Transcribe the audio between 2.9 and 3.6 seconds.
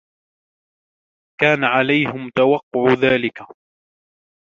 ذلك.